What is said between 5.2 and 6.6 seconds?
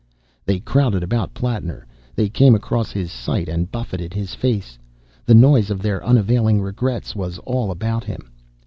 the noise of their unavailing